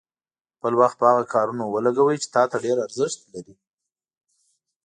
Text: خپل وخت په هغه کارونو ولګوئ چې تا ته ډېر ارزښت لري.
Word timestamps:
خپل 0.55 0.73
وخت 0.81 0.95
په 0.99 1.05
هغه 1.11 1.23
کارونو 1.33 1.63
ولګوئ 1.67 2.17
چې 2.23 2.27
تا 2.35 2.43
ته 2.51 2.57
ډېر 2.65 2.77
ارزښت 2.85 3.19
لري. 3.33 3.55